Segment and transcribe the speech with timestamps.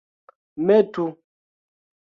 [0.65, 1.07] metu